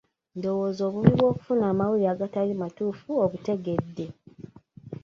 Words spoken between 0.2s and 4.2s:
Ndowooza obubi bwokufuna amawulire agatali matuufu obutegedde?